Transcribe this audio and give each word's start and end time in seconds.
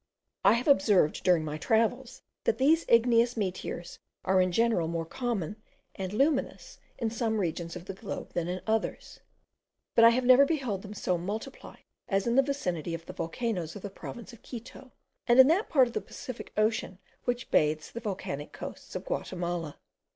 I 0.43 0.53
have 0.53 0.67
observed 0.67 1.21
during 1.23 1.45
my 1.45 1.59
travels, 1.59 2.23
that 2.45 2.57
these 2.57 2.85
igneous 2.87 3.37
meteors 3.37 3.99
are 4.25 4.41
in 4.41 4.51
general 4.51 4.87
more 4.87 5.05
common 5.05 5.61
and 5.93 6.11
luminous 6.11 6.79
in 6.97 7.11
some 7.11 7.37
regions 7.39 7.75
of 7.75 7.85
the 7.85 7.93
globe 7.93 8.33
than 8.33 8.47
in 8.47 8.61
others; 8.65 9.19
but 9.93 10.03
I 10.03 10.09
have 10.09 10.25
never 10.25 10.43
beheld 10.43 10.81
them 10.81 10.95
so 10.95 11.19
multiplied 11.19 11.83
as 12.09 12.25
in 12.25 12.35
the 12.35 12.41
vicinity 12.41 12.95
of 12.95 13.05
the 13.05 13.13
volcanoes 13.13 13.75
of 13.75 13.83
the 13.83 13.91
province 13.91 14.33
of 14.33 14.41
Quito, 14.41 14.91
and 15.27 15.39
in 15.39 15.45
that 15.49 15.69
part 15.69 15.85
of 15.85 15.93
the 15.93 16.01
Pacific 16.01 16.51
ocean 16.57 16.97
which 17.25 17.51
bathes 17.51 17.91
the 17.91 17.99
volcanic 17.99 18.51
coasts 18.51 18.95
of 18.95 19.05
Guatimala. 19.05 19.77